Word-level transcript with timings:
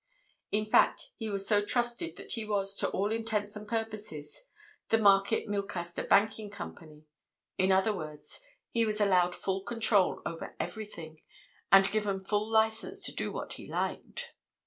In 0.51 0.65
fact, 0.65 1.11
he 1.15 1.29
was 1.29 1.47
so 1.47 1.63
trusted 1.63 2.15
that 2.15 2.31
he 2.31 2.43
was, 2.43 2.75
to 2.77 2.89
all 2.89 3.11
intents 3.11 3.55
and 3.55 3.67
purposes, 3.67 4.47
the 4.89 4.97
Market 4.97 5.47
Milcaster 5.47 6.01
Banking 6.01 6.49
Company; 6.49 7.05
in 7.59 7.71
other 7.71 7.93
words 7.95 8.41
he 8.71 8.83
was 8.83 8.99
allowed 8.99 9.35
full 9.35 9.61
control 9.61 10.23
over 10.25 10.55
everything, 10.59 11.21
and 11.71 11.91
given 11.91 12.19
full 12.19 12.49
licence 12.49 13.03
to 13.03 13.13
do 13.13 13.31
what 13.31 13.53
he 13.53 13.67
liked. 13.67 14.33